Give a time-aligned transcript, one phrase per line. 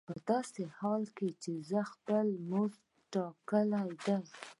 [0.07, 1.51] په داسې حال کې چې
[1.91, 4.17] خپل مزد دې ټاکلی دی